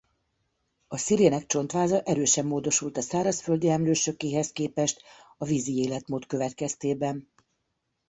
[0.87, 5.01] A szirének csontváza erősen módosult a szárazföldi emlősökéhez képest
[5.37, 7.27] a vízi életmód következtében.